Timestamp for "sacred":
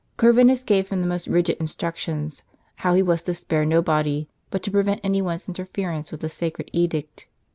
6.27-6.71